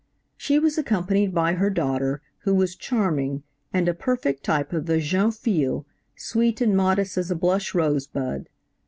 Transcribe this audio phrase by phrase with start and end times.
[0.35, 4.99] She was accompanied by her daughter, who was charming, and a perfect type of the
[4.99, 5.85] jeune fille,
[6.15, 8.49] sweet and modest as a blush rose bud.